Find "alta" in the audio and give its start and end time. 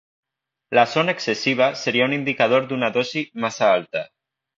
3.75-4.03